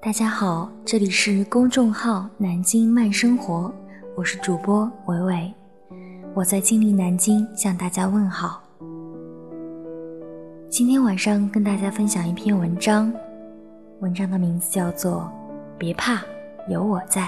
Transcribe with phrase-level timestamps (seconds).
[0.00, 3.70] 大家好，这里是公众号“南京慢生活”，
[4.16, 5.54] 我是主播伟伟，
[6.34, 8.62] 我在金陵南京向大家问好。
[10.70, 13.12] 今天晚上跟大家分享一篇文章，
[14.00, 15.30] 文章的名字叫做
[15.78, 16.22] 《别怕，
[16.68, 17.22] 有我在》。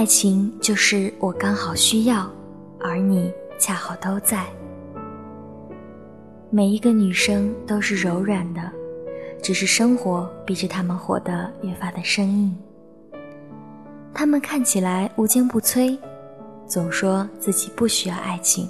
[0.00, 2.26] 爱情就是我刚好需要，
[2.80, 4.46] 而你恰好都在。
[6.48, 8.62] 每一个女生都是柔软的，
[9.42, 12.56] 只是生活逼着她们活得越发的生硬。
[14.14, 15.98] 她们看起来无坚不摧，
[16.66, 18.66] 总说自己不需要爱情，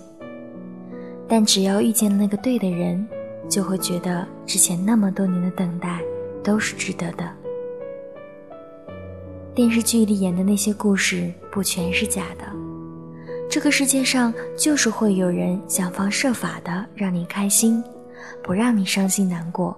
[1.29, 3.07] 但只要遇见了那个对的人，
[3.49, 6.01] 就会觉得之前那么多年的等待
[6.43, 7.25] 都是值得的。
[9.55, 12.45] 电视剧里演的那些故事不全是假的。
[13.51, 17.83] 这个世界上就是会有人想方设法的让你开心，
[18.45, 19.77] 不让你伤心难过，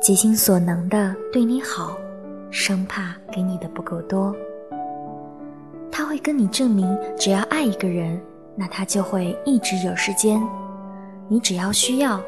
[0.00, 1.96] 竭尽所能的对你好，
[2.50, 4.36] 生怕给你的不够多。
[5.90, 6.86] 他会跟你证明，
[7.18, 8.20] 只要爱一个人，
[8.54, 10.38] 那他就会一直有时间。
[11.28, 12.20] 你只要需要，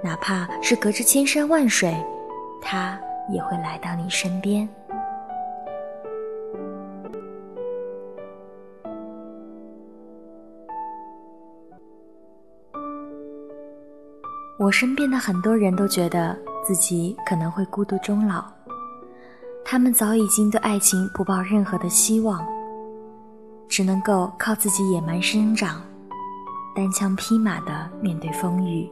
[0.00, 1.92] 哪怕是隔着千山万水，
[2.62, 2.96] 他
[3.32, 4.66] 也会来到你身边。
[14.58, 18.44] 我身边的很多人都觉得自己可能会孤独终老，
[19.64, 22.44] 他们早已经对爱情不抱任何的希望，
[23.68, 25.80] 只能够靠自己野蛮生长，
[26.74, 28.90] 单枪匹马的面对风雨，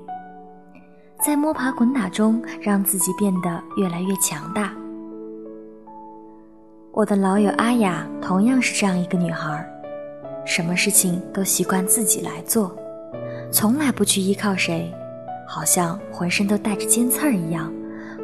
[1.20, 4.72] 在摸爬滚打中让自己变得越来越强大。
[6.92, 9.69] 我的老友阿雅同样是这样一个女孩，
[10.44, 12.72] 什么事情都习惯自己来做，
[13.50, 14.94] 从来不去依靠谁。
[15.47, 17.73] 好像浑身都带着尖刺儿一样，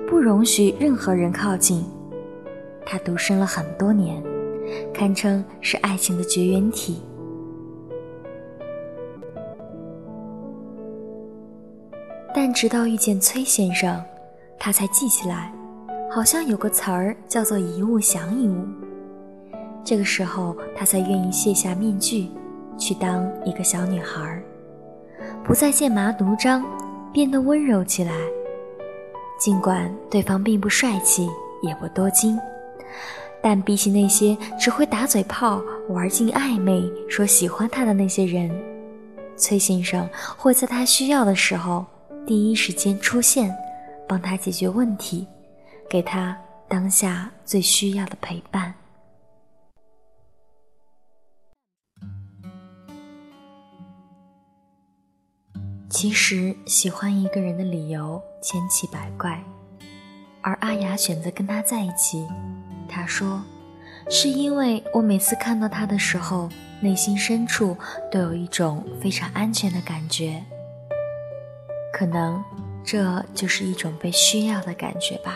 [0.09, 1.85] 不容许任何人靠近。
[2.85, 4.23] 他独身了很多年，
[4.93, 7.01] 堪称是爱情的绝缘体。
[12.35, 14.03] 但直到遇见崔先生，
[14.59, 15.53] 他才记起来，
[16.11, 18.65] 好像有个词儿叫做“一物降一物”。
[19.85, 22.31] 这个时候，他才愿意卸下面具，
[22.79, 24.43] 去当一个小女孩，
[25.45, 26.65] 不再剑拔弩张。
[27.13, 28.13] 变得温柔起来，
[29.39, 31.29] 尽管对方并不帅气，
[31.63, 32.39] 也不多金，
[33.43, 38.51] 但比起那些只会打嘴炮、玩尽暧昧、说喜欢他的那些人，
[39.37, 41.85] 崔先生会在他需要的时候
[42.27, 43.55] 第一时间出现，
[44.09, 45.27] 帮他解决问题，
[45.91, 46.37] 给他
[46.67, 48.73] 当下最需要的陪伴。
[55.93, 59.45] 其实喜欢一个人的理由千奇百怪，
[60.41, 62.27] 而阿雅选择跟他在一起。
[62.89, 63.43] 他说
[64.09, 66.49] ：“是因为我每次看到他的时候，
[66.81, 67.77] 内心深处
[68.11, 70.43] 都有一种非常安全的感觉。
[71.93, 72.43] 可能
[72.83, 75.35] 这就是一种被需要的感觉吧。”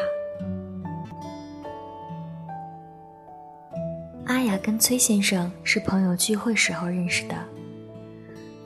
[4.24, 7.34] 阿雅跟崔先生是朋友聚会时候认识的。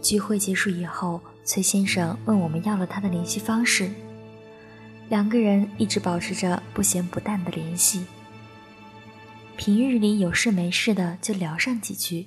[0.01, 1.21] 聚会结束以后。
[1.45, 3.91] 崔先生问我们要了他的联系方式，
[5.09, 8.07] 两个人一直保持着不咸不淡的联系。
[9.57, 12.27] 平日里有事没事的就聊上几句，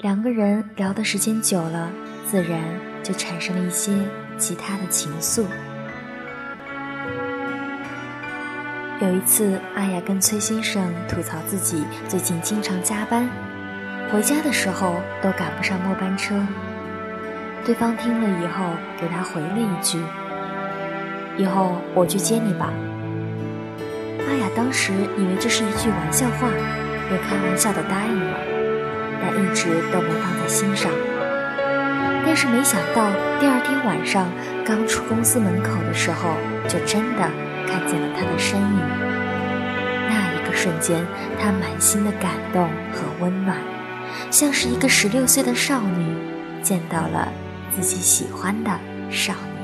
[0.00, 1.92] 两个人聊的时间久了，
[2.28, 2.60] 自然
[3.02, 3.92] 就产生了一些
[4.36, 5.44] 其他的情愫。
[9.00, 13.28] 有一次，阿雅跟崔先生吐槽自己最近经常加班，
[14.10, 16.34] 回家的时候都赶不上末班车。
[17.64, 18.64] 对方听了以后，
[19.00, 19.98] 给他回了一句
[21.38, 22.70] ：“以后我去接你吧。”
[24.28, 26.48] 阿雅当时以为这是一句玩笑话，
[27.10, 28.36] 也开玩笑的答应了，
[29.20, 30.92] 但一直都没放在心上。
[32.26, 33.08] 但是没想到
[33.40, 34.26] 第二天晚上
[34.64, 36.36] 刚出公司门口的时候，
[36.68, 37.22] 就真的
[37.66, 38.78] 看见了他的身影。
[40.10, 41.02] 那一个瞬间，
[41.40, 43.56] 他满心的感动和温暖，
[44.30, 46.14] 像是一个十六岁的少女
[46.62, 47.32] 见到了。
[47.74, 48.70] 自己喜欢的
[49.10, 49.54] 少年。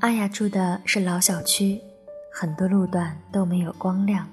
[0.00, 1.80] 阿雅住的是老小区，
[2.32, 4.28] 很多路段都没有光亮。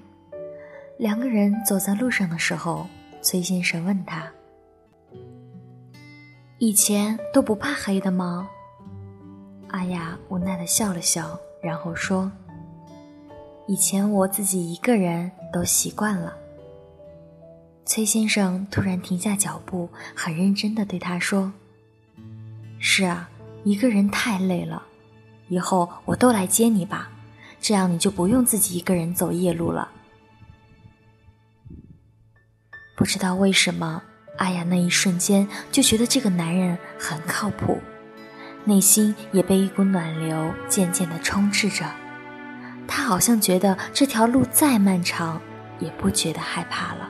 [1.00, 2.86] 两个人走在路上的时候，
[3.22, 4.32] 崔先生问他
[6.64, 8.48] ：“以前都不怕黑的吗？”
[9.68, 12.32] 阿雅无奈的笑了笑，然后说
[13.68, 16.34] ：“以前我自己一个人都习惯了。”
[17.84, 21.52] 崔先生突然停下脚步，很认真的对他说
[22.80, 23.30] ：“是啊，
[23.66, 24.84] 一个人太累了，
[25.50, 27.12] 以后我都来接你吧，
[27.60, 29.92] 这样你就不用自己一个人走夜路了。”
[32.96, 34.02] 不知道为什么，
[34.38, 37.80] 阿雅那一瞬间就觉得这个男人很靠谱，
[38.66, 41.86] 内心也被一股暖流渐渐的充斥着。
[42.88, 45.42] 她好像觉得这条路再漫长，
[45.80, 47.10] 也不觉得害怕了。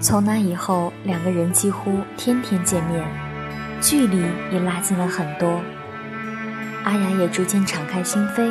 [0.00, 3.04] 从那以后，两个人几乎天天见面，
[3.80, 4.18] 距离
[4.52, 5.60] 也拉近了很多。
[6.88, 8.50] 阿雅也逐渐敞开心扉。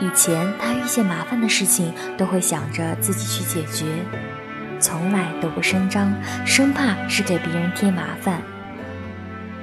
[0.00, 3.84] 以前她遇见麻烦的事情，都会想着自己去解决，
[4.80, 6.10] 从来都不声张，
[6.46, 8.40] 生怕是给别人添麻烦。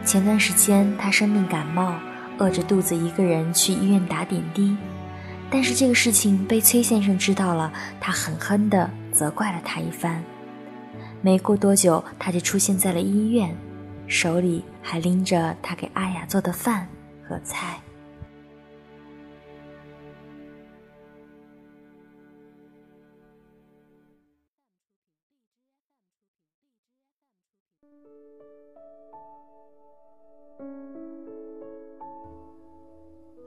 [0.05, 1.95] 前段时间她生病感冒，
[2.37, 4.77] 饿着肚子一个人去医院打点滴，
[5.49, 10.23] 但是这个事情被崔先生知道了，他狠狠地责怪了她一番。
[11.19, 13.55] 没过多久，他就出现在了医院，
[14.05, 16.87] 手里还拎着他给阿雅做的饭。
[17.31, 17.79] 和菜。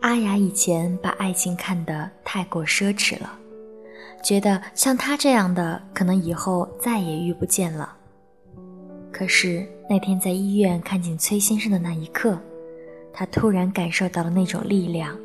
[0.00, 3.38] 阿雅以前把爱情看得太过奢侈了，
[4.22, 7.94] 觉得像他这样的可能以后再也遇不见了。
[9.12, 12.38] 可是那天在医院看见崔先生的那一刻。
[13.14, 15.16] 他突然感受到了那种力量，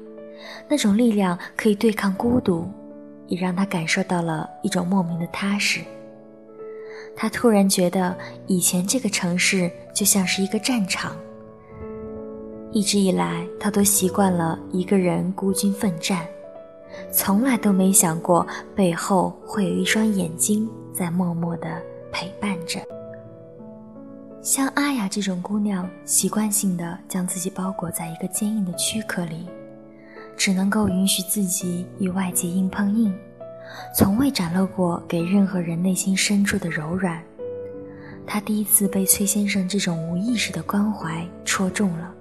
[0.69, 2.69] 那种力量可以对抗孤独，
[3.27, 5.81] 也让他感受到了一种莫名的踏实。
[7.15, 8.15] 他突然觉得
[8.45, 11.15] 以前这个城市就像是一个战场。
[12.71, 16.23] 一直以来，他都习惯了一个人孤军奋战，
[17.11, 18.45] 从来都没想过
[18.75, 21.81] 背后会有一双眼睛在默默的
[22.11, 22.79] 陪伴着。
[24.49, 29.47] 像阿雅这种姑娘，习惯性的将自己包裹在一个坚硬的躯壳里，
[30.35, 33.13] 只能够允许自己与外界硬碰硬，
[33.95, 37.21] 从未展露过给任何人内心深处的柔软。
[38.25, 42.11] 她第一次被崔先生这种无意识的关怀戳中了，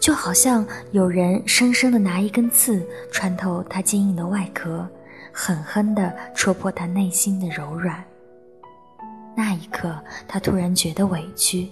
[0.00, 4.84] 就好像有人生生的拿一根刺穿透她坚硬的外壳，
[5.30, 8.04] 狠狠地戳破她内心的柔软。
[9.36, 9.98] 那一刻，
[10.28, 11.68] 他突然觉得委屈，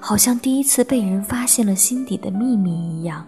[0.00, 3.26] 好像第一次被人发现了心底的秘密一样，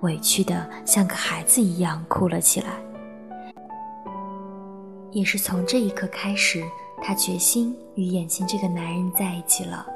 [0.00, 2.68] 委屈的像个孩子一样哭了起来。
[5.12, 6.64] 也是从这一刻开始，
[7.02, 9.86] 他决心与眼前这个男人在一起了。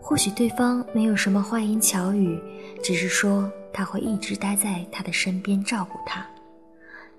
[0.00, 2.40] 或许对方没有什么花言巧语，
[2.82, 6.26] 只是说他会一直待在他的身边照顾他，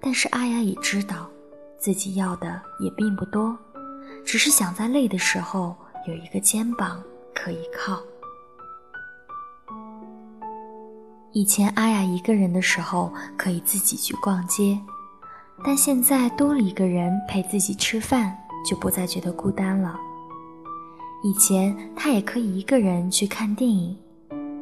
[0.01, 1.29] 但是阿雅也知道，
[1.77, 3.57] 自己要的也并不多。
[4.27, 5.73] 只是想在累的时候
[6.05, 7.01] 有一个肩膀
[7.33, 7.97] 可以靠。
[11.31, 14.77] 以前阿雅一个人的时候可以自己去逛街，
[15.63, 18.37] 但现在多了一个人陪自己吃饭，
[18.69, 19.97] 就不再觉得孤单了。
[21.23, 23.97] 以前她也可以一个人去看电影，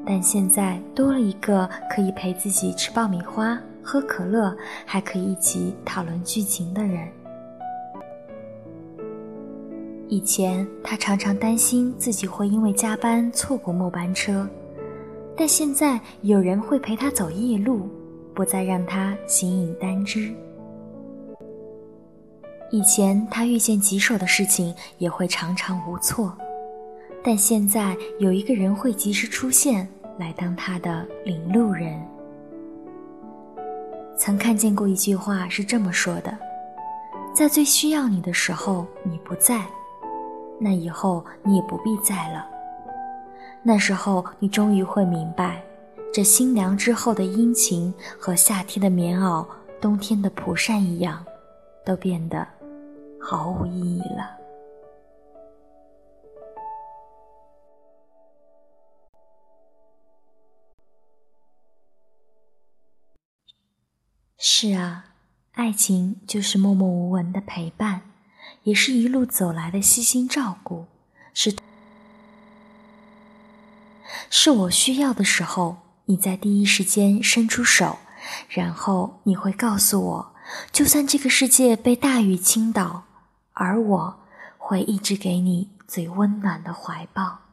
[0.05, 4.55] 但现在多了一个可以陪自己吃爆米花、喝可乐，
[4.85, 7.11] 还可以一起讨论剧情的人。
[10.07, 14.47] 以前他常常担心自己会因为加班错过末班车，
[15.35, 17.89] 但现在有人会陪他走夜路，
[18.33, 20.31] 不再让他形影单只。
[22.71, 26.31] 以前他遇见棘手的事情也会常常无措，
[27.23, 29.87] 但现在有一个人会及时出现，
[30.19, 31.99] 来当他的领路人。
[34.15, 36.37] 曾看见过一句话是这么说的：
[37.33, 39.65] 在最需要你的时候，你不在。
[40.59, 42.47] 那以后你也不必在了。
[43.63, 45.63] 那时候你终于会明白，
[46.13, 49.45] 这新凉之后的殷勤和夏天的棉袄、
[49.81, 51.25] 冬天的蒲扇一样，
[51.83, 52.47] 都变得
[53.19, 54.31] 毫无意义了。
[64.37, 65.05] 是啊，
[65.53, 68.01] 爱情就是默默无闻的陪伴。
[68.65, 70.87] 也是一路走来的悉心照顾，
[71.35, 71.55] 是
[74.29, 77.99] 是我需要的时候，你在第一时间伸出手，
[78.49, 80.35] 然后你会告诉我，
[80.71, 83.03] 就算这个世界被大雨倾倒，
[83.53, 84.19] 而我
[84.57, 87.44] 会一直给你最温暖的怀抱。